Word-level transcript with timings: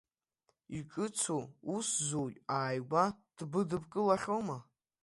Иҿыцу 0.77 1.43
усзуҩ 1.75 2.33
ааигәа 2.57 3.05
дбыдыбкылахьоума? 3.37 4.57